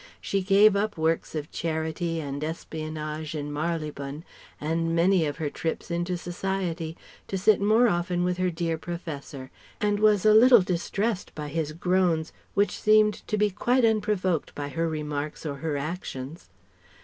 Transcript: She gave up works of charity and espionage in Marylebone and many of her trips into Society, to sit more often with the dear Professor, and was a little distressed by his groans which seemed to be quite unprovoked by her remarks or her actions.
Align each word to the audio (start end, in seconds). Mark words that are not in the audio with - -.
She 0.19 0.41
gave 0.41 0.75
up 0.75 0.97
works 0.97 1.35
of 1.35 1.51
charity 1.51 2.19
and 2.19 2.43
espionage 2.43 3.35
in 3.35 3.53
Marylebone 3.53 4.25
and 4.59 4.95
many 4.95 5.27
of 5.27 5.37
her 5.37 5.51
trips 5.51 5.91
into 5.91 6.17
Society, 6.17 6.97
to 7.27 7.37
sit 7.37 7.61
more 7.61 7.87
often 7.87 8.23
with 8.23 8.37
the 8.37 8.49
dear 8.49 8.79
Professor, 8.79 9.51
and 9.79 9.99
was 9.99 10.25
a 10.25 10.33
little 10.33 10.61
distressed 10.63 11.35
by 11.35 11.49
his 11.49 11.71
groans 11.71 12.33
which 12.55 12.79
seemed 12.81 13.13
to 13.27 13.37
be 13.37 13.51
quite 13.51 13.85
unprovoked 13.85 14.55
by 14.55 14.69
her 14.69 14.89
remarks 14.89 15.45
or 15.45 15.57
her 15.57 15.77
actions. 15.77 16.49